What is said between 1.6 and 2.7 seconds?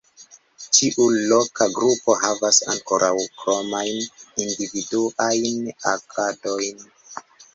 grupo havas